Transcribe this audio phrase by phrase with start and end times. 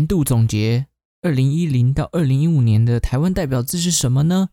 [0.00, 0.86] 年度总结，
[1.20, 4.48] 二零一零到二零一五年的台湾代表字是什么呢？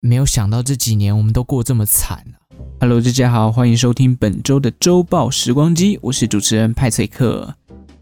[0.00, 2.40] 没有想到这几年我们都过这么惨啊
[2.80, 7.54] ！Hello，大家好，欢迎收听本周的周报时光机，我是主持人派翠克。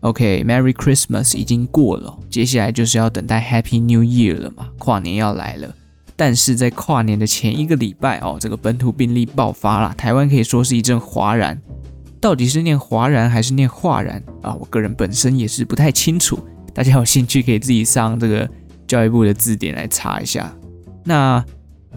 [0.03, 5.75] OK，Merry Christmas 已经过了，接下来就是要等待 Happy New Year 了嘛，跨年要来了。
[6.15, 11.61] 但是在跨年的前一个礼拜哦，这个本土病例爆发了，台湾可以说是一阵哗然。
[12.21, 14.55] 到底是念哗然还是念哗然啊？
[14.55, 16.39] 我个人本身也是不太清楚，
[16.79, 18.49] 大家有兴趣可以自己上这个
[18.86, 20.55] 教育部的字典来查一下。
[21.03, 21.45] 那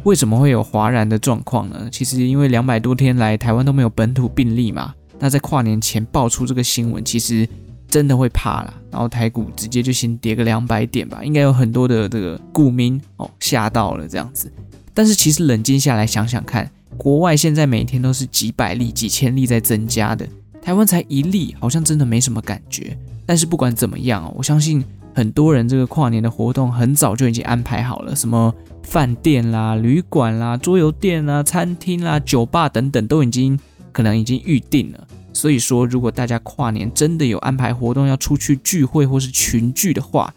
[0.02, 1.88] 为什么会有哗然的状况呢？
[1.92, 7.48] 其实因为两百多天来台湾都没有本土病例嘛，那在跨年前爆出这个新闻，其实
[7.88, 8.74] 真的会怕啦。
[8.90, 14.52] 然后台股直接就先跌个两百点吧，应该有很多的这个股民哦吓到了这样子。
[14.96, 16.68] 但是其实冷静下来想想看。
[16.98, 20.28] 国外现在每天都是几百例、几千例在增加的，
[20.60, 22.98] 台湾才一例，好像真的没什么感觉。
[23.32, 24.84] 但是不管怎么样，我相信
[25.16, 33.58] 很多人这个跨年的活动很早就已经安排好了，什么饭店啦、旅馆啦、桌游店啦、餐厅啦、酒吧等等，都已经
[33.94, 35.08] 可能已经预定了。
[35.32, 40.34] 所以说，如果大家跨年真的有安排活动要出去聚会或是群聚的话，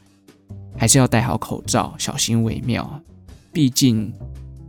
[0.76, 3.02] 还是要戴好口罩，小心为妙。
[3.52, 4.12] 毕竟。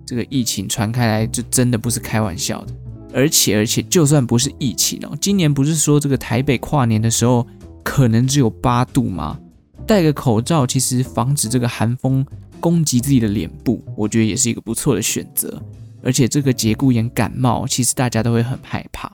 [0.08, 2.74] 这个疫情传开来，就真的不是开玩笑的。
[3.12, 7.48] 而且，而且，就算不是疫情哦，今年不是说这个台北跨年的时候
[7.86, 9.40] 可能只有八度吗？
[9.86, 12.26] 戴个口罩，其实防止这个寒风
[12.60, 15.62] 攻击自己的脸部，我觉得也是一个不错的选择。
[16.04, 19.12] 而且，这个节骨眼感冒，其实大家都会很害怕，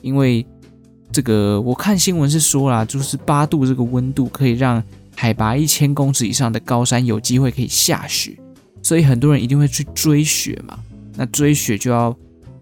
[0.00, 0.44] 因为
[1.12, 4.82] 这个我看新闻是说啦，就是八度这个温度可以让
[5.14, 8.34] 海拔一千公尺以上的高山有机会可以下雪。
[8.82, 10.78] 所以很多人一定会去追雪嘛，
[11.14, 12.16] 那追雪就要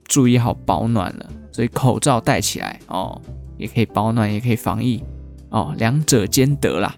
[0.04, 1.30] 注意好保暖了。
[1.52, 3.20] 所以口罩戴起来哦，
[3.58, 5.02] 也可以保暖，也可以防疫
[5.52, 6.96] 哦，两者兼得啦。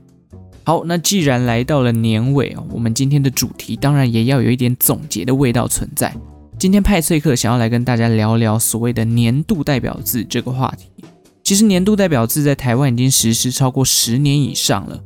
[0.65, 6.15] 好，那既然来到了年尾哦，我们今天的主题当然也要有一点总结的味道存在。
[6.59, 11.05] 今天派翠克想要来跟大家聊聊所谓的年度代表字这个话题。
[11.43, 14.99] 其实年度代表字在台湾已经实施超过十年以上了。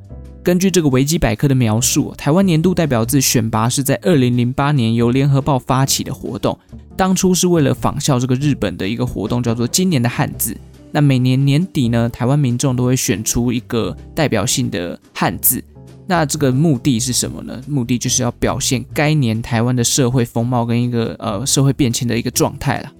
[0.45, 6.57] 根据这个维基百科的描述，台湾年度代表字选拔是在二零零八年由联合报发起的活动。
[6.97, 10.57] 当初是为了仿效这个日本的一个活动，叫做“今年的汉字”。
[10.91, 15.63] 那每年年底呢，台湾民众都会选出一个代表性的汉字。
[16.07, 17.61] 那这个目的是什么呢？
[17.69, 22.91] 目的就是要表现该年台湾的社会风貌跟一个呃社会变迁的一个状态啦。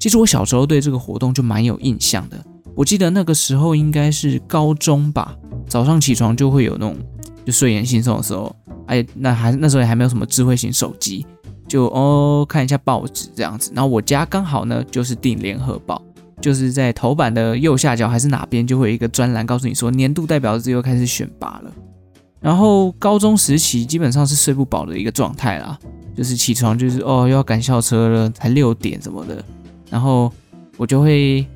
[0.00, 2.44] 其实我小时候对这个活动就蛮有印象的。
[2.74, 5.36] 我记得那个时候应该是高中吧。
[5.68, 6.96] 早上起床就会有那种
[7.46, 8.54] 就睡眼惺忪的时候，
[8.86, 11.24] 哎，那还那时候也还没有什么智慧型手机，
[11.68, 13.70] 就哦看一下报纸这样子。
[13.74, 16.02] 然后我家刚好呢就是订联合报，
[16.44, 21.72] 就是在头版的右下角还是哪边就会有一个专栏告诉你说年度代表字又开始选拔了。
[22.38, 25.78] 然后高中时期基本上是睡不饱的一个状态啦，
[26.14, 29.42] 就是起床就是哦又要赶校车了，才六点什么的，
[29.88, 30.30] 然后
[30.76, 31.46] 我就会。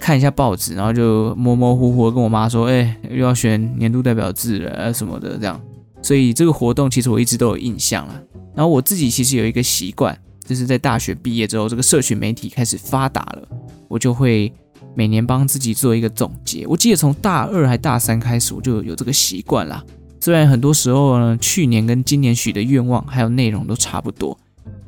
[0.00, 5.60] 看一下报纸，然后就模模糊糊跟我妈说：“哎，又要选年度代表字了什么的。”这样，
[6.00, 8.14] 所以这个活动其实我一直都有印象了。
[8.54, 10.16] 然后我自己其实有一个习惯，
[10.46, 13.48] 就是在大学毕业之后，这个社群媒体开始发达了，
[13.88, 14.52] 我就会
[14.94, 16.66] 每年帮自己做一个总结。
[16.66, 19.82] 我记得从大二还大三开始，我就有这个习惯啦。
[20.20, 24.38] 虽然很多时候呢，去年跟今年许的愿望还有内容都差不多。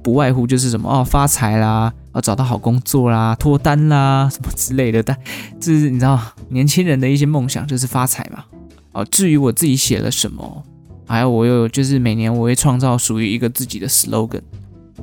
[0.03, 5.03] 不外乎就是什么哦，发财啦，哦，找到好工作啦，脱单啦，什么之类的。
[5.03, 5.17] 但
[5.61, 6.19] 这是你知道，
[6.49, 8.45] 年轻人的一些梦想就是发财嘛。
[8.93, 10.65] 哦，至于我自己写了什么，
[11.07, 14.41] 还有我有就是每年我会创造属于一个自己的 slogan，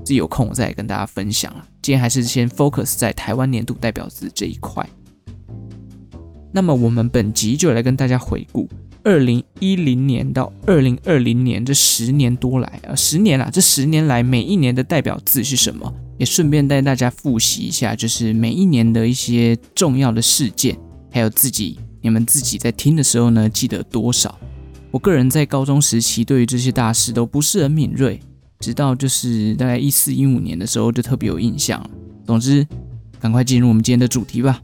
[0.03, 1.65] 自己有空我再跟大家分享了。
[1.81, 4.87] 今天还是先 focus 在台湾年度代表字这一块。
[6.51, 8.67] 那么我们本集就来跟大家回顾。
[9.03, 15.93] 二零一零年到二零二零年这十年多来啊，十年了，这十年来每一年的代表字是什么？
[16.17, 20.77] 也顺便带大家复习一下，就是每一年的一些重要的事件，
[21.09, 24.37] 还有自己你们自己在听的时候呢，记得多少？
[24.91, 28.19] 我个人在高中时期对于这些大事都不是很敏锐，
[28.59, 31.83] 直到就是大概一四一五年的时候就特别有印象。
[32.25, 32.67] 总之，
[33.19, 34.61] 赶快进入我们今天的主题吧。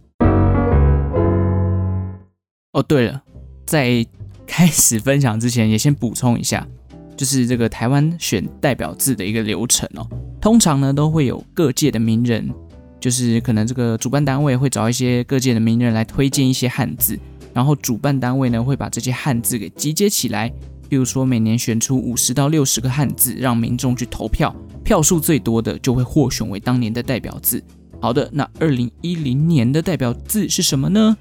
[2.73, 3.21] 哦，对了，
[3.65, 4.05] 在
[4.47, 6.67] 开始分享之前，也先补充一下，
[7.15, 10.07] 就是这个台湾选代表字的一个流程哦。
[10.41, 12.51] 通常呢，都会有各界的名人，
[12.99, 17.17] 就是可能这个主办单位会找一些各界的名人来推荐一些汉字，
[17.53, 20.51] 然后主办单位呢会把这些汉字给集结起来，
[20.93, 27.63] 比如说每年选出五十到六十个汉字，让民众去投票，票数最多的就会获选为当年的代表字。
[27.99, 31.17] 好的，那二零一零年的代表字是什么呢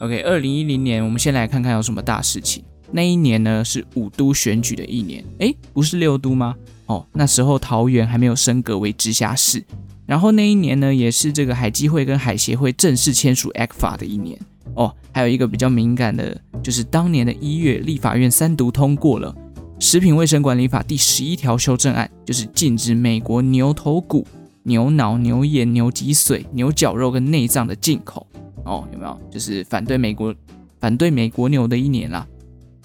[0.00, 2.64] ？OK，二零一零年，我们先来看看有什么大事情。
[2.90, 6.56] 那一年呢是五都选举的一年，诶，不是六都吗？
[6.86, 9.62] 哦，那时候桃园还没有升格为直辖市。
[10.06, 14.40] 然后那一年呢，也是这个海基会跟海协会正式签署 ECFA 的一年。
[14.78, 19.34] 哦，还有一个比较敏感的，就是当年的一月，立法院三读通过了
[19.84, 24.24] 《食品卫生管理法》第十一条修正案，就是禁止美国牛头骨、
[24.62, 28.24] 牛脑、牛眼、牛脊髓、牛绞肉跟内脏的进口。
[28.64, 29.20] 哦，有没有？
[29.28, 30.32] 就是反对美国
[30.78, 32.24] 反对美国牛的一年啦。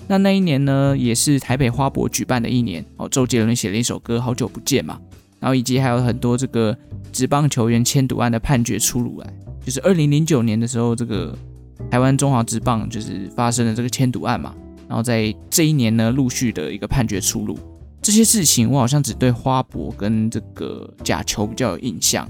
[0.08, 2.84] 那那一年呢，也是台北花博举办的一年。
[2.98, 5.00] 哦，周杰伦写了一首歌《好久不见》嘛，
[5.40, 6.76] 然后以及还有很多这个
[7.12, 9.32] 职棒球员签赌案的判决出炉来，
[9.64, 11.38] 就是二零零九年的时候，这个
[11.90, 14.54] 台湾中华职棒就是发生了这个迁赌案嘛，
[14.88, 17.58] 然后在这一年呢，陆续的一个判决出炉。
[18.02, 22.30] 这些事情我好像只对花博跟这个假球比较有印象。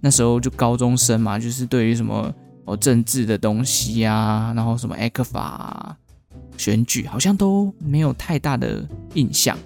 [0.00, 2.32] 那时候就高中生嘛，就是对于什么
[2.64, 5.96] 哦政治的东西呀、啊，然后什么爱克法。
[6.58, 9.56] 选举好像都没有太大的印象。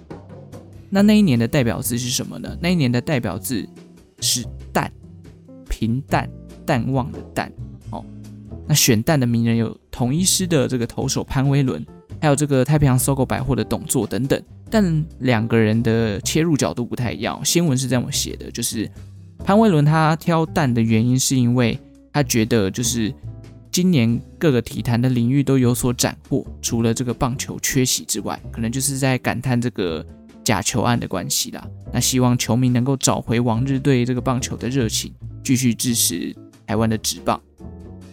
[0.89, 2.57] 那那一年的代表字是什么呢？
[2.61, 3.67] 那一年的代表字
[4.21, 4.91] 是“淡”，
[5.69, 6.27] 平淡、
[6.65, 7.51] 淡忘的“淡”。
[8.67, 11.85] 那选蛋的名人有统一师的这个投手潘威伦，
[12.21, 14.41] 还有这个太平洋搜狗百货的董座等等。
[14.69, 17.43] 但两个人的切入角度不太一样。
[17.43, 18.89] 新闻是这么写的，就是
[19.43, 21.79] 潘威伦他挑蛋的原因是因为
[22.11, 23.13] 他觉得就是。
[23.69, 30.03] 今年各个体坛的领域都有所斩获，除了这个棒球缺席之外，可能就是在感叹这个
[30.43, 31.63] 假球案的关系啦。
[31.93, 36.35] 那希望球迷能够找回往日对这个棒球的热情，继续支持
[36.65, 37.39] 台湾的职棒。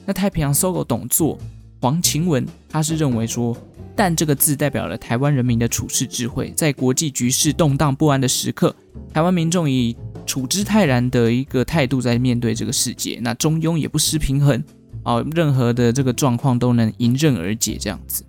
[0.06, 1.38] 那太平洋 SOGO 董座
[1.80, 3.56] 黄晴雯，他是认为说，
[3.94, 8.74] 但这个字代表了台湾人民的处世智慧，在国际局势动荡不安的时刻，
[9.12, 9.96] 台湾民众以
[10.26, 14.62] 处之泰然的一个态度在面对这个世界，那中庸也不失平衡。
[15.04, 18.24] 哦，任何的这个状况都能迎刃而解，这样子。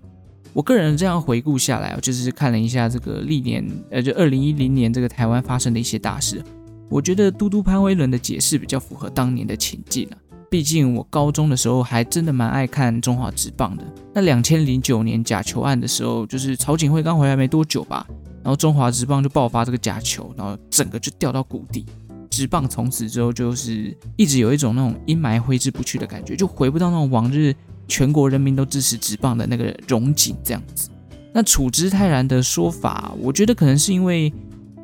[0.51, 6.43] 我个人这样回顾下来，就是看了一下这个历年，呃，就二零一零年这个台湾发生的一些大事。
[6.89, 10.17] 我觉得嘟嘟潘威伦的解释比较符合当年的情境啊。
[10.55, 13.83] 毕竟我高中的时候还真的蛮爱看中华职棒的。
[14.13, 18.07] 那两千零九年假球案的时候，就是曹景辉刚回来没多久吧，
[18.41, 21.85] 然后中华职棒就爆发这个假球，然后整个就掉到谷底。
[22.29, 27.53] 职棒从此之后就是一直有一种那种阴霾挥之不去的感觉，就回不到那种往日
[27.89, 30.89] 全国人民都支持职棒的那个荣景这样子。
[31.33, 34.31] 那处之泰然的说法，我觉得可能是因为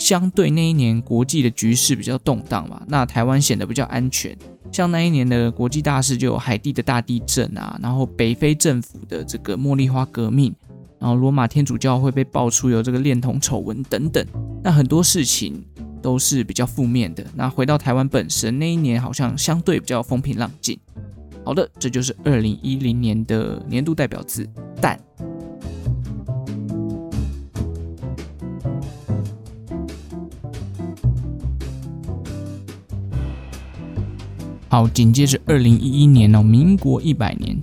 [0.01, 4.35] 相对那一年国际的局势比较动荡嘛，那台湾显得比较安全。
[4.71, 10.53] 像那一年的国际大事就有海地的大地震啊，然后北非政府的这个茉莉花革命，
[10.97, 14.25] 然后罗马天主教会被爆出有这个恋童丑闻等等，
[14.63, 15.63] 那很多事情。
[16.01, 17.23] 都是比较负面的。
[17.35, 20.75] 那回到台湾本身，那一年好像相对比较风平浪静。
[21.45, 24.49] 好的，这就是二零一零年的年度代表字
[24.81, 24.99] “淡”。
[34.71, 37.61] 好，紧接着二零一一年哦，民国一百年。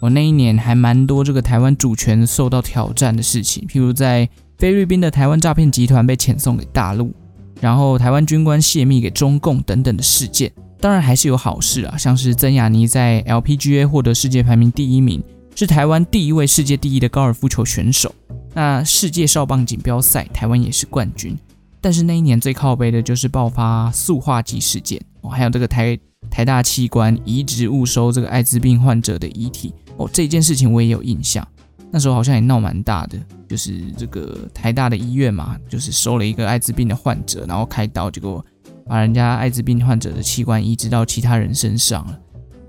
[0.00, 4.28] 我那一年还蛮多这个台湾主权受到挑战的事情，譬如在。
[4.58, 7.14] 菲律宾的台湾诈骗集团被遣送给大陆，
[7.60, 10.50] 然后台湾军官泄密给中共等等的事件，
[10.80, 15.22] 当然还是有好事啊，像是曾雅妮在 LPGA 获得世界排名第一名，
[15.54, 18.12] 是台湾第一位世界第一的高尔夫球选手。
[18.52, 21.38] 那世界少棒锦标赛，台湾也是冠军。
[21.80, 25.98] 但是那一年最靠背的就是爆发塑化剂事件哦，还有这个台
[26.30, 31.46] 台大器官移植误收这个艾滋病患者的遗体哦，这件事情我也有印象。
[31.90, 33.18] 那时候好像也闹蛮大的，
[33.48, 38.44] 就是这个台大的医院嘛，就是收了一个艾滋病的患者，然后开刀，结果
[38.86, 42.20] 把人家艾滋病患者的器官移植到其他人身上了。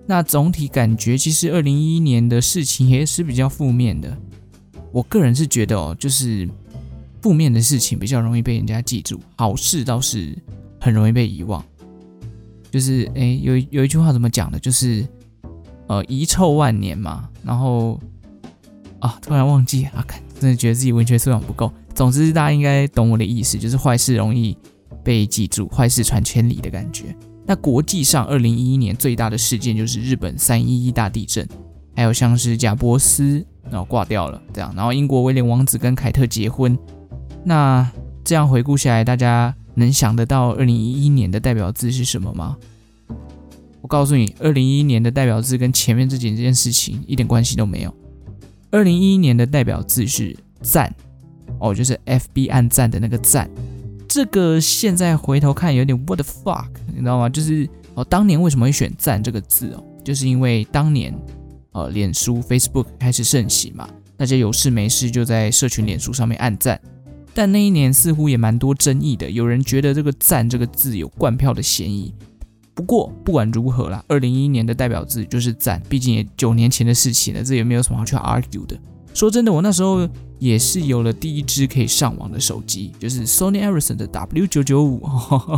[0.06, 4.18] 那总体感觉，其实二零一一年的事情也是比较负面的。
[4.92, 6.50] 我个人是觉得哦，就是
[7.22, 10.38] 负面的事情比较容易被人家记住，好事倒是
[10.80, 11.64] 很容易被遗忘。
[12.72, 14.60] 就是诶，有有一句话怎么讲的？
[14.60, 15.06] 就是
[15.88, 18.00] 呃，遗臭万年嘛，然后。
[19.02, 20.04] 啊，突然忘记啊！
[20.06, 21.72] 看，真的觉得自己文学素养不够。
[21.96, 24.58] 总之，大家应该懂我的意思，就是坏事容易
[25.06, 27.16] 被记住，坏事传千里的感觉。
[27.46, 31.48] 那国际上，二零一一年最大的事件就是日本三一一大地震，
[31.96, 36.78] 还有像是贾伯斯然后挂掉了这样，然后英国威廉王子跟凯特结婚。
[37.44, 37.90] 那
[38.24, 42.58] 这样回顾下来，大家能想得到二零一一年的代表字是什么吗？
[43.82, 47.94] 我告诉你，二零一一年的代表字跟前面这几件事情一点关系都没有。
[48.72, 50.94] 二零一一年的代表字是赞
[51.60, 53.50] 哦，就是 FB 按赞的那个赞。
[54.08, 57.30] 这个现在回头看有点 what the fuck，你知道吗？
[57.30, 59.84] 就是哦，当年为什么会选赞这个字哦？
[60.04, 61.18] 就是因为当年
[61.72, 66.80] 呃，脸书 Facebook 开始盛行嘛，大家有事没事就在社群脸书上面按赞。
[67.34, 72.14] 但那一年似乎也蛮多争议的，有人觉得这个“赞”这个字有灌票的嫌疑。
[72.74, 78.78] 不过不管如何啦，二零一一年的代表字就是“赞”，毕竟也九年前的事情了，这也没有什么好去 argue 的。
[79.14, 80.08] 说真的，我那时候
[80.38, 85.02] 也是有了第一支可以上网的手机，就是 Sony Ericsson 的 W 九九五。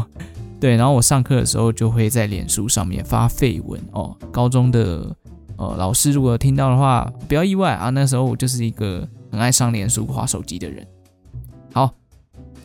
[0.60, 4.16] 对，然后我上课的时候就会在脸书上面发废文哦。
[4.32, 5.16] 高中的
[5.58, 10.88] 呃老师如果听到的话，不要意外啊，那时候我就是一个很爱上脸书、滑手机的人。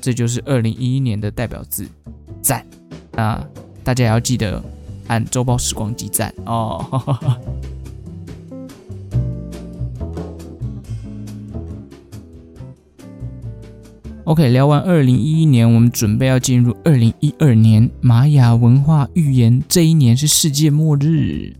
[0.06, 1.84] 这就是二零一一年的代表字，
[2.40, 2.64] 赞。
[3.10, 3.44] 那
[3.82, 4.62] 大家也要记得
[5.08, 6.86] 按周报时光机赞哦。
[6.92, 7.40] 呵呵呵
[14.26, 17.90] OK，聊完二零一一年，我们准备要进入二零一二年。
[18.00, 21.52] 玛雅文化预言这一年是世界末日。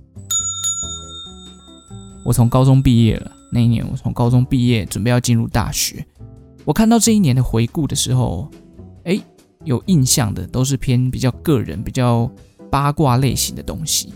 [2.24, 6.06] 我从高中毕业了，那一年我从高中毕业，准备要进入大学。
[6.66, 8.50] 我看到这一年的回顾的时候，
[9.04, 9.16] 哎，
[9.62, 12.28] 有印象的都是偏比较个人、比较
[12.68, 14.12] 八卦类型的东西。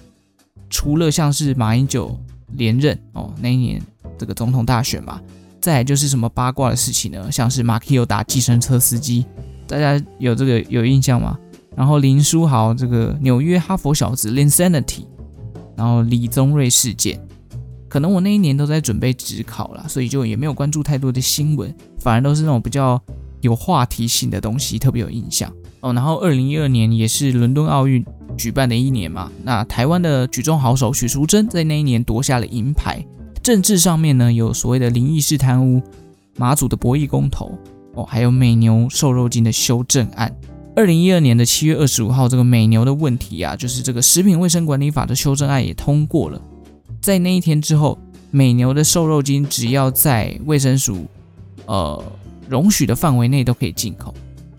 [0.68, 2.18] 除了像是马英九
[2.54, 3.80] 连任哦，那一年
[4.18, 5.22] 这个总统大选嘛，
[5.60, 7.30] 再就是什么八卦的事情呢？
[7.30, 9.24] 像是马英九打计程车司机，
[9.68, 11.38] 大家有这个有印象吗？
[11.76, 15.04] 然后林书豪这个纽约哈佛小子 Linsanity，
[15.76, 17.24] 然后李宗瑞事件。
[17.90, 22.98] 可能我那一年都在准备职考啦，所以就也没有关注太多的新闻，反而都是那种比较
[23.40, 25.92] 有话题性的东西，特别有印象哦。
[25.92, 28.04] 然后二零一二年也是伦敦奥运
[28.38, 33.04] 举办的一年嘛，那台湾的举重好手许淑珍在那一年夺下了银牌。
[33.42, 35.82] 政治上面呢，有所谓的灵异事贪污、
[36.36, 37.58] 马祖的博弈公投
[37.94, 40.32] 哦，还有美牛瘦肉精的修正案。
[40.76, 46.40] 二零一二年的七月二十五号，这个美牛的问题啊，就是这个食品卫生管理法的修正案也通过了。
[47.00, 47.98] 在那一天之后，
[48.30, 51.06] 美牛的瘦肉精只要在卫生署
[51.66, 52.02] 呃
[52.48, 54.14] 容许的范围内都可以进口，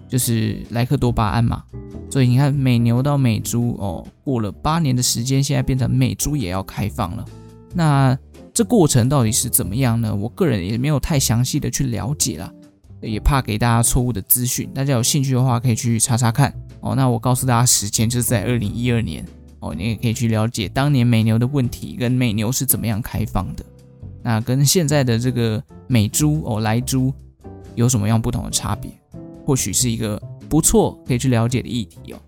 [0.10, 1.64] 就是莱克多巴胺嘛。
[2.10, 7.26] 所以你看，美牛到美猪哦，过了八年的时间，现在变成美猪也要开放了。
[7.74, 8.18] 那
[8.54, 10.14] 这过程到底是怎么样呢？
[10.14, 12.52] 我个人也没有太详细的去了解啦，
[13.02, 14.70] 也怕给大家错误的资讯。
[14.74, 16.96] 大家有兴趣的话，可以去查查看哦。
[16.96, 19.26] 那我告诉大家，时间就是在二零一二年。
[19.62, 23.64] 哦，你也可以去了解当年美牛的问题跟美牛是怎么样开放的，
[24.22, 27.14] 那跟现在的这个美猪哦莱猪
[27.76, 28.92] 有什么样不同的差别？
[29.46, 32.20] 或许是一个不错可以去了解的议题哦。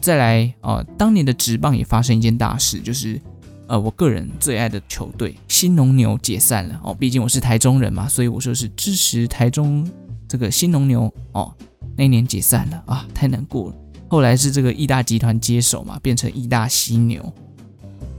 [0.00, 3.20] 再来哦，当年的职棒也发生一件大事，就是
[3.66, 6.94] 呃我个人最爱的球队新农牛解散了哦。
[6.94, 9.88] 毕竟我是台中人嘛，所以我说是支持台中
[10.28, 11.54] 这个新农牛哦。
[11.96, 13.76] 那年解散了啊，太难过了。
[14.14, 17.34] 后来是这个义大集团接手嘛，变成义大犀牛。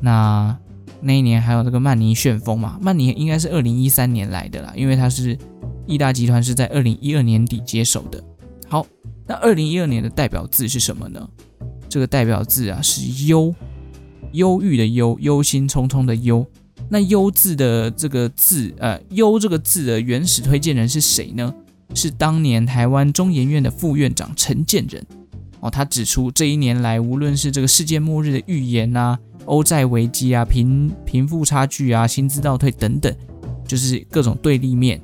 [0.02, 0.54] 那
[1.00, 5.38] 那一年还有这个曼尼旋风嘛，曼尼应该是二零一三年来的啦，因为它是
[5.86, 8.22] 义大集团是在二零一二年底接手的。
[8.68, 8.86] 好，
[9.26, 11.30] 那二零一二年的代表字是什么呢？
[11.88, 13.56] 这个代表字啊是忧，
[14.34, 16.46] 忧郁的忧，忧心忡忡的忧。
[16.90, 21.56] 那忧字的这个字，呃，忧这个字的原始推荐人是谁呢？
[21.94, 25.02] 是当年台湾中研院的副院长陈建仁。
[25.66, 33.12] 哦，他指出，这一年来，无论是这个世界末日的预言啊、欧债危机啊、贫贫富差距啊、薪资倒退等等，
[33.68, 35.02] 就是各种对立面，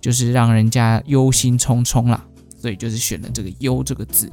[0.00, 2.24] 就是让人家忧心忡忡啦。
[2.56, 4.30] 所以就是选了这个“忧”这个字。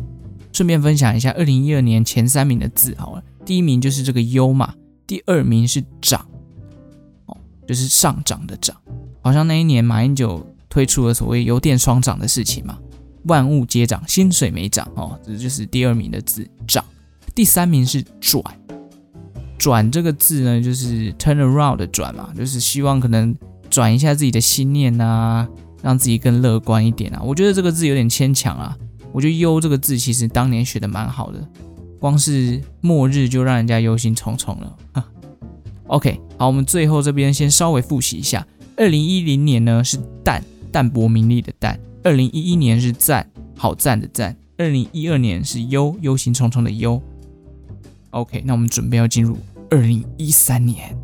[0.51, 4.75] 顺便分享一下，二零一二年前三名的字好了，第一名就是这个“忧”嘛，
[5.07, 6.23] 第二名是“涨”，
[7.25, 7.35] 哦，
[7.67, 8.77] 就是上涨的“涨”。
[9.21, 12.77] 好像那一年马英九推出了所谓油电双涨的事情嘛。
[13.25, 16.83] 万物皆涨，薪水没涨哦，这就是第二名的字涨。
[17.35, 18.43] 第三名是转，
[19.57, 23.35] 转这个字呢，就是 turn around 的转嘛，就是希望可能
[23.69, 25.47] 转一下自己的心念啊，
[25.81, 27.21] 让自己更乐观一点啊。
[27.23, 28.77] 我觉得这个字有点牵强啊。
[29.11, 31.47] 我觉得忧这个字其实当年学的蛮好的，
[31.99, 34.77] 光是末日就让人家忧心忡忡了。
[35.87, 41.79] OK，好，我们最后这边先稍微复习一下，二零一零年呢是淡，淡泊名利的淡。
[42.03, 44.35] 二零一一年是赞，好赞的赞。
[44.57, 47.01] 二零一二年是忧，忧心忡忡的忧。
[48.09, 49.37] OK，那我们准备要进入
[49.69, 50.95] 二零一三年。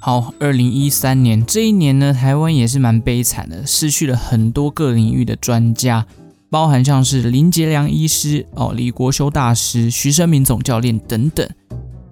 [0.00, 6.06] 好，二零一三年这一年呢，台湾也是蛮悲惨的，失去了很多各领域的专家，
[6.50, 11.48] 包含像是林杰良医师、哦李国修大师、徐生明总教练等等。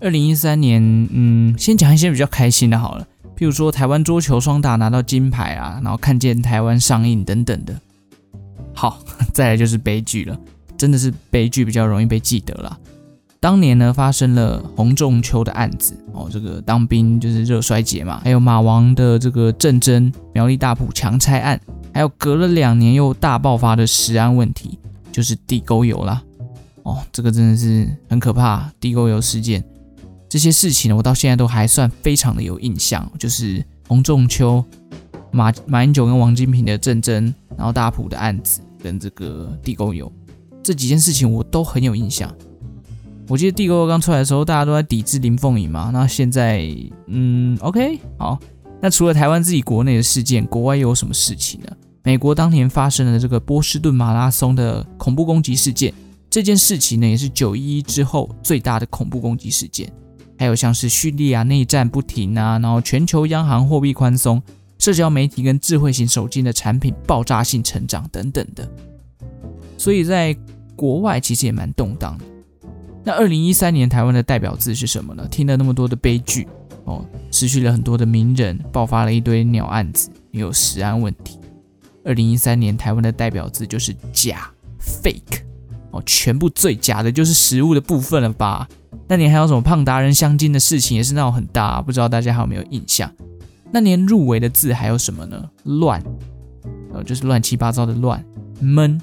[0.00, 0.80] 二零一三年，
[1.11, 3.07] 嗯，先讲一些比较开心的好了。
[3.38, 7.73] 譬如说，台湾桌球双打拿到金牌啊，然后看见台湾上映等等的。
[8.75, 8.99] 好，
[9.33, 10.37] 再来就是悲剧了，
[10.76, 12.76] 真的是悲剧比较容易被记得了。
[13.38, 21.61] 当年呢发生了洪仲丘的案子哦，这个当兵就是热衰竭嘛，还有马王的这个政争、苗栗大埔强拆案，
[21.95, 24.76] 还有隔了两年又大爆发的食安问题，
[25.12, 26.21] 就是地沟油啦。
[26.83, 29.62] 哦，这个真的是很可怕，地沟油事件。
[30.28, 34.62] 这些事情呢，我到现在都还算非常的有印象，就是洪仲丘、
[35.30, 40.12] 马马英九跟王金平的政争，然后大埔的案子跟这个地沟油
[40.62, 42.32] 这几件事情，我都很有印象。
[43.26, 46.66] 我记得地沟油刚出来的时候，大家都在抵制林凤营嘛，那现在，
[47.06, 48.38] 嗯，OK，好。
[48.80, 51.66] 那除了台湾自己国内的事件，国外又有什么事情呢？
[52.04, 55.92] 美国当年发生了这个波士顿马拉松的恐怖攻击事件，
[56.30, 59.92] 这件事情呢，也是九一一之后最大的恐怖攻击事件。
[60.38, 64.40] 还有像是叙利亚内战不停啊，然后全球央行货币宽松，
[64.78, 68.66] 社交媒体跟智慧型手机的产品爆炸性成长等等的，
[69.76, 70.37] 所以在
[70.76, 72.25] 国外其实也蛮动荡的。
[73.04, 75.26] 那二零一三年台湾的代表字是什么呢？
[75.28, 76.47] 听了那么多的悲剧
[76.85, 81.40] 哦，失去了很多的名人，爆发了一堆鸟案子，也有食安问题。
[82.04, 85.42] 二零一三年台湾的代表字就是假 （fake）
[85.90, 88.68] 哦，全部最假的就是食物的部分了吧？
[89.09, 93.11] 那年还有什么胖达人香精的事情，也是闹很大，不知道大家还有没有印象？
[93.73, 95.49] 那年入围的字还有什么呢？
[95.64, 96.02] 乱，
[96.92, 98.25] 呃，就是乱七八糟的乱，
[98.61, 99.00] 闷，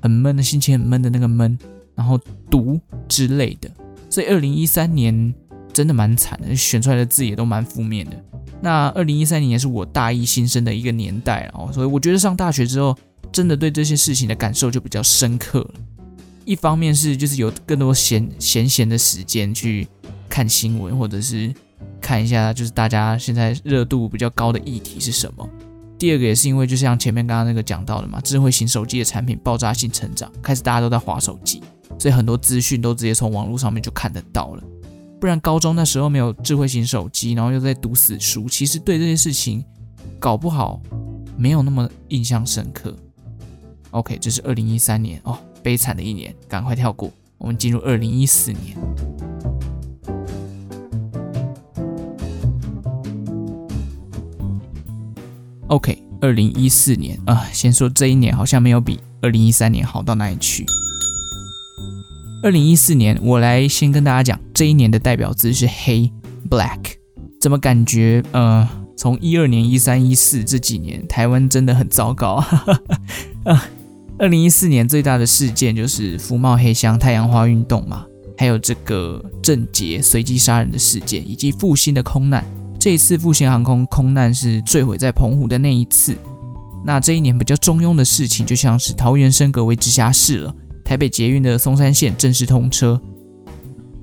[0.00, 1.58] 很闷的心情，很闷的那个闷，
[1.94, 2.18] 然后
[2.50, 3.70] 毒之类的。
[4.08, 5.34] 所以二零一三年
[5.72, 8.12] 真的蛮惨的，选出来的字也都蛮负面的。
[8.62, 12.96] 那二零一三年也是我大一新生的一个年代哦，所以我觉得上大学之后，
[13.30, 15.74] 真的对这些事情的感受就比较深刻了。
[16.46, 19.86] 一方面是就是有更多闲闲闲的时间去
[20.28, 21.52] 看新闻，或者是
[22.00, 25.46] 看一下就是大家现在热度比较高的议题是什么。
[25.98, 31.60] 第二个也是因为就像前面刚刚那个讲到的嘛，智慧型手机的产品爆炸性成长，开始大家都在划手机，
[31.98, 34.62] 所以很多资讯都直接从网络上面就看得到了。
[35.18, 39.64] 不然高中那时候没有智慧型手机，然后又在读死书，其实对这些事情
[40.20, 40.80] 搞不好
[41.36, 42.94] 没有那么印象深刻。
[43.90, 45.38] OK，这是二零一三年哦。
[45.66, 47.10] 悲惨的一年，赶快跳过。
[47.38, 48.76] 我们进入二零一四年。
[55.66, 60.64] OK，二零一四年啊，先说这一年好像没有比二零一三年好到哪里去。
[62.44, 66.08] 二零一四年，我来先跟大家讲，这一年的代表字是黑
[66.48, 66.78] （black）。
[67.40, 68.22] 怎么感觉？
[68.30, 72.34] 呃，从一二年、一三、一四这几年，台湾真的很糟糕
[73.42, 73.68] 啊。
[74.18, 78.06] 二零一四年最大的事件就是福茂黑箱太阳花运动嘛，
[78.38, 82.44] 还有这个郑捷随机杀人的事件，以及复兴的空难。
[82.78, 86.16] 这一次复兴航空空难是坠毁在澎湖的那一次。
[86.82, 92.98] 那这一年比较中庸的事情，就像是桃园升格为直辖市了，台北捷运的松山线正式通车。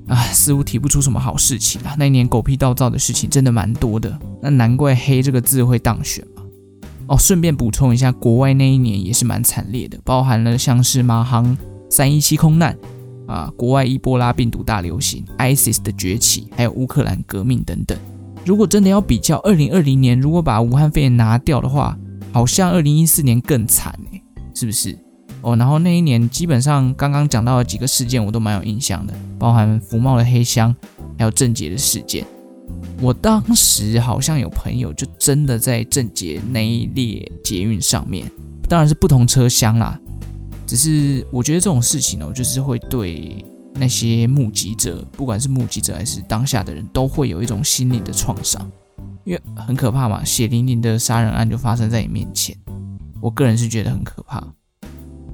[0.07, 1.95] 啊，似乎提不出什么好事情啊。
[1.97, 6.23] 那一年狗屁倒灶的事情真的蛮多的，那难怪黑这个字会当选。
[7.13, 11.55] 哦，顺便补充一下，国外那一年也是蛮惨烈的，包含了像是马航
[11.87, 12.75] 三一七空难
[13.27, 17.95] 啊，国外伊波拉病毒大流行，ISIS 的崛起，还有乌克兰革命等等。
[18.43, 21.95] 如果真的要比较，二零二零年如果把武汉肺炎拿掉的话，
[22.31, 24.19] 好像二零一四年更惨哎，
[24.55, 24.97] 是不是？
[25.43, 30.75] 哦，然后那一年基本上刚刚讲到的几个事件我都蛮有印象的，包含福茂的黑箱，
[31.15, 32.25] 还有郑捷的事件。
[33.01, 38.29] 我当时好像有朋友就真的在正捷那一列捷运上面，
[38.69, 39.99] 当然是不同车厢啦。
[40.65, 43.43] 只是我觉得这种事情呢，就是会对
[43.75, 48.65] 那些目击者，不管是目击者还是当下的人，都会有一种心理的创伤，
[49.25, 52.55] 因为很可怕嘛，血淋淋的杀人案就发生在你面前。
[53.19, 54.41] 我个人是觉得很可怕。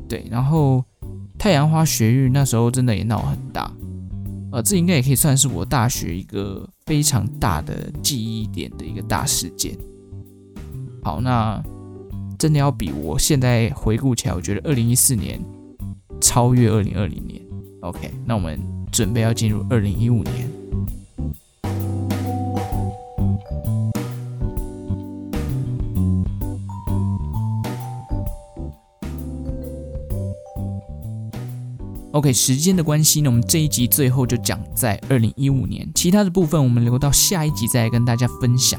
[0.08, 0.84] 对，然后
[1.38, 3.72] 太阳花学运那时候真的也闹很大。
[4.52, 9.78] 呃，这应该也可以算是我大学一个非常大的记忆点的一个大事件。
[11.04, 11.64] 好，那
[12.38, 15.40] 真的要比我现在回顾起来，我觉得二零一四年
[16.20, 17.42] 超越二零二零年。
[17.82, 18.60] OK，那我们
[18.92, 20.59] 准备要进入二零一五年。
[32.20, 38.78] OK，时间的关系呢，我们这一集最后就讲在二零一五年，其他的部分我们留到下一集再来跟大家分享。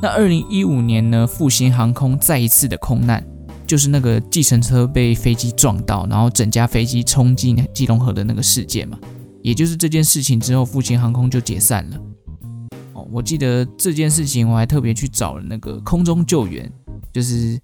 [0.00, 3.26] 那二零一五年呢，复兴航空再一次的空难，
[3.66, 8.96] 就是那个计程车被飞机撞到，然后整架飞机冲进基隆河的那个事件嘛。
[9.42, 12.00] 也就是这件事情之后，复兴航空就解散了。
[12.92, 16.72] 哦，我记得这件事情，我还特别去找了那个空中救援，
[17.12, 17.58] 就是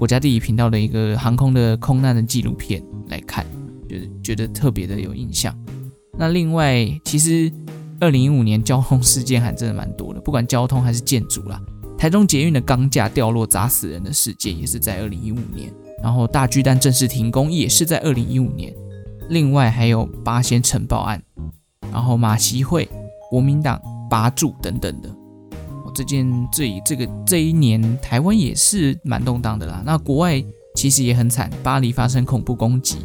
[0.00, 2.82] 国家地理频道的一个航空的空难的纪录片。
[3.08, 3.44] 来看，
[3.86, 5.54] 觉得觉得特别的有印象。
[6.16, 7.52] 那另外，其实
[8.00, 11.60] 二零一五年交通事件还真的蛮多的，不管交通还是建筑啦。
[11.98, 15.70] 台中捷运的钢架掉落砸死人的事件也是在二零一五年，
[16.02, 18.74] 然后大巨蛋正式停工也是在二零一五年。
[19.28, 21.22] 另外还有八仙尘爆案，
[21.92, 22.88] 然后马习会、
[23.28, 25.14] 国民党拔柱等等的。
[25.94, 29.82] 这件这这个这一年台湾也是蛮动荡的啦。
[29.84, 30.42] 那国外
[30.74, 32.96] 其实也很惨，巴黎发生恐怖攻击，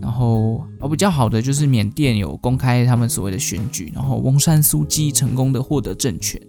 [0.00, 6.40] 然后哦比较好的就是缅甸有公开他们所谓的选举，然后翁山苏姬成功的获得政权。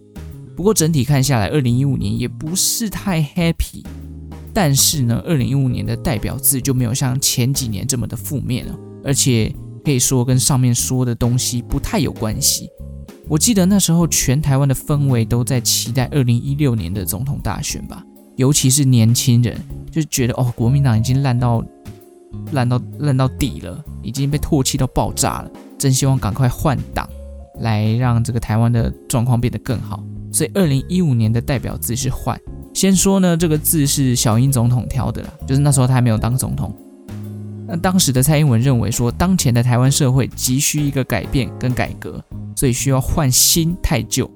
[0.56, 3.84] 不过整体看下来，二零一五年也不是太 happy。
[4.54, 8.76] 但是呢，二零一五年的代表字就没有像前几年这么的负面了。
[9.04, 9.54] 而且
[9.86, 12.68] 可以说跟上面说的东西不太有关系。
[13.30, 18.02] 我记得那时候全台湾的氛围都在期待二零一六年的总统大选吧，
[18.38, 19.60] 尤其是年轻人
[19.92, 21.62] 就觉得哦，国民党已经烂到
[22.54, 27.08] 烂到烂到底了，已经被唾弃到爆炸了，真希望赶快换党
[27.60, 30.02] 来让这个台湾的状况变得更好。
[30.32, 32.40] 所以二零一五年的代表字是换。
[32.74, 36.74] 先说呢，这个字是小英总统挑的啦，就是那时候他还没有当总统。
[37.68, 42.24] 那当时的蔡英文认为说，当前的台湾社会急需一个改变跟改革，
[42.56, 44.30] 所以需要换新汰旧。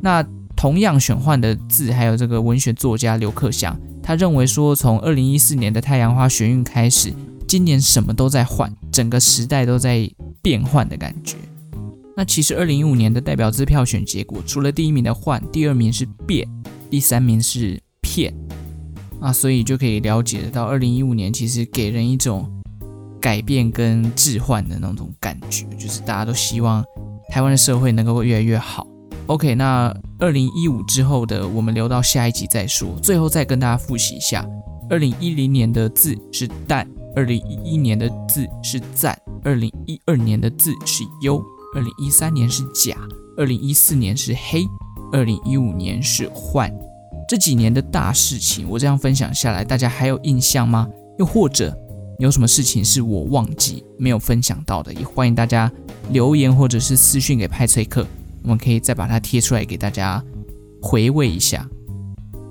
[0.00, 7.12] 那同样选换的字，还有这个文学作家刘克祥，他认为说，从二零一四年的太阳花学运开始，
[7.48, 10.08] 今年什么都在换，整个时代都在
[10.40, 11.36] 变换的感觉。
[12.16, 16.48] 那其实二零一五年的代表支票选结果，除了第一名的换，第二名是变，
[16.88, 18.32] 第三名是骗。
[19.20, 22.48] 啊，所以就可以了解到，二零一五年其实给人一种。
[23.20, 26.84] 改变跟置换的那种感觉，就是大家都希望
[27.28, 28.86] 台湾的社会能够越来越好。
[29.26, 32.88] OK，那二零一五之后的我们留到下一集再说。
[33.02, 34.46] 最后再跟大家复习一下：
[34.88, 41.36] 二零一零年的字是淡，二零一一年的字是赞，二零一二年的字是优，
[41.74, 42.96] 二零一三年是甲，
[43.36, 44.64] 二零一四年是黑，
[45.12, 46.72] 二零一五年是换。
[47.28, 50.88] 这几年的大事情，我这样分享下来，大家还有印象吗？
[51.18, 51.76] 又或者？
[52.18, 55.70] 有什么事情是我忘记没有分享到的，也欢迎大家
[56.10, 58.04] 留言或者是私讯给派翠克，
[58.42, 60.22] 我们可以再把它贴出来给大家
[60.82, 61.64] 回味一下。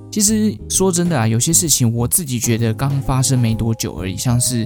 [0.09, 4.65] 其实说真的啊，有些事情我自己觉得刚发生没多久而已，像是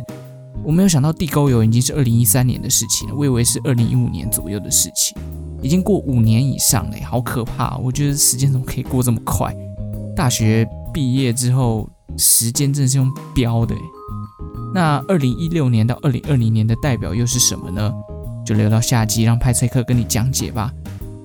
[0.63, 5.17] 我没有想到地沟油已经是二零一三年的事情了，我以为是二零一五年左右的事情，
[5.63, 7.75] 已经过五年以上了，好可怕！
[7.77, 9.51] 我觉得时间怎么可以过这么快？
[10.15, 13.73] 大学毕业之后，时间真的是用飙的。
[14.73, 17.93] 那二零一六年到二零二零年的代表又是什么呢？
[18.45, 20.71] 就留到下集让派翠克跟你讲解吧。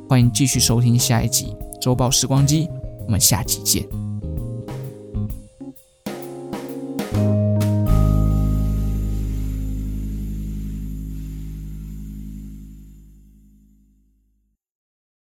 [0.08, 1.46] 欢迎继续收听下一集
[1.80, 2.66] 《周报时光机》，
[3.06, 4.05] 我们下集见。